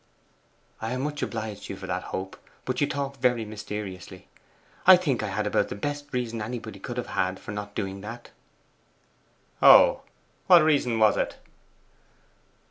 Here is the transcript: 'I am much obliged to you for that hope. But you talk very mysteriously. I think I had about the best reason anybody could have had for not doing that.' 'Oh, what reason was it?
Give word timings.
'I 0.81 0.93
am 0.93 1.01
much 1.01 1.21
obliged 1.21 1.65
to 1.65 1.73
you 1.73 1.77
for 1.77 1.85
that 1.85 2.05
hope. 2.05 2.35
But 2.65 2.81
you 2.81 2.87
talk 2.87 3.17
very 3.17 3.45
mysteriously. 3.45 4.27
I 4.87 4.97
think 4.97 5.21
I 5.21 5.27
had 5.27 5.45
about 5.45 5.67
the 5.69 5.75
best 5.75 6.11
reason 6.11 6.41
anybody 6.41 6.79
could 6.79 6.97
have 6.97 7.05
had 7.13 7.39
for 7.39 7.51
not 7.51 7.75
doing 7.75 8.01
that.' 8.01 8.31
'Oh, 9.61 10.01
what 10.47 10.63
reason 10.63 10.97
was 10.97 11.17
it? 11.17 11.37